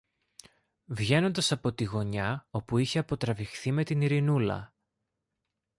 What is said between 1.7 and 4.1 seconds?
τη γωνιά όπου είχε αποτραβηχθεί με την